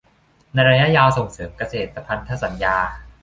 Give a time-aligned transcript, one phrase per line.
[0.53, 2.77] ในระยะยาวส่งเสริมเกษตรพันธสัญญา